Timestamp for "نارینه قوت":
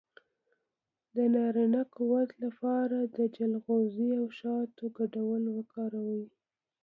1.35-2.29